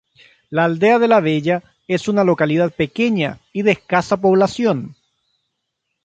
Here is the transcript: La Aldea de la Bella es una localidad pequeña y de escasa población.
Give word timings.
La 0.49 0.63
Aldea 0.65 0.97
de 0.97 1.07
la 1.07 1.19
Bella 1.21 1.61
es 1.87 2.07
una 2.07 2.23
localidad 2.23 2.71
pequeña 2.73 3.37
y 3.53 3.61
de 3.61 3.73
escasa 3.73 4.17
población. 4.17 4.95